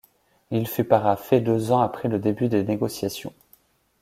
[0.49, 3.33] Il fut parafé deux ans après le début des négociations.